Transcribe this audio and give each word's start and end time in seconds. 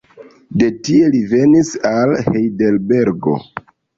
De 0.61 0.69
tie 0.87 1.09
li 1.15 1.19
venis 1.33 1.69
al 1.91 2.15
Hejdelbergo. 2.27 3.37